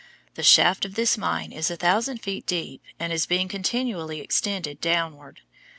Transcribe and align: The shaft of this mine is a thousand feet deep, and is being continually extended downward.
The 0.33 0.41
shaft 0.41 0.83
of 0.83 0.95
this 0.95 1.15
mine 1.15 1.51
is 1.51 1.69
a 1.69 1.77
thousand 1.77 2.23
feet 2.23 2.47
deep, 2.47 2.81
and 2.99 3.13
is 3.13 3.27
being 3.27 3.47
continually 3.47 4.19
extended 4.19 4.81
downward. 4.81 5.41